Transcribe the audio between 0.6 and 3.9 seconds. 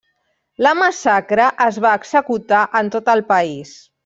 La massacre es va executar en tot el país.